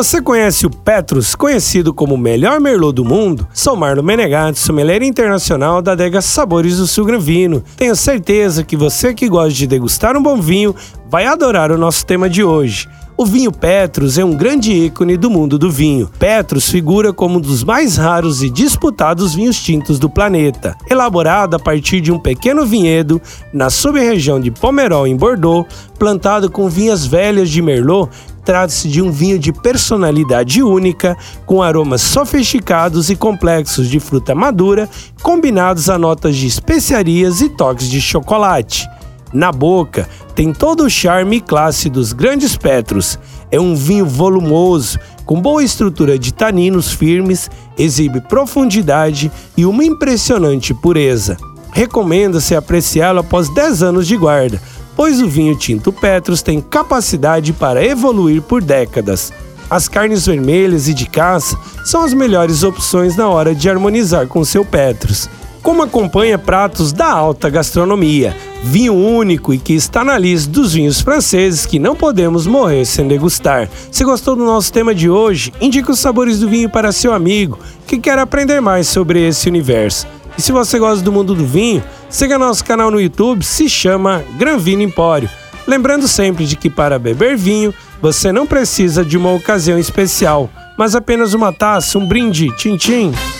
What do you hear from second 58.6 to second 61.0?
décadas. As carnes vermelhas e